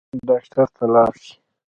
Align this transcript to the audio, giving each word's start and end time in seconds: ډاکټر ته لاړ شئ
ډاکټر 0.27 0.67
ته 0.75 0.83
لاړ 0.93 1.11
شئ 1.23 1.33